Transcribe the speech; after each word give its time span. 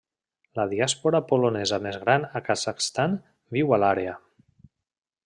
La 0.59 0.63
diàspora 0.71 1.19
polonesa 1.31 1.79
més 1.87 1.99
gran 2.05 2.25
a 2.39 2.43
Kazakhstan 2.47 3.15
viu 3.57 3.77
a 3.79 3.83
l'àrea. 3.85 4.17